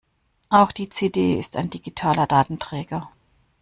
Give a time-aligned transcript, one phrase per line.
[0.49, 3.11] Auch die CD ist ein digitaler Datenträger.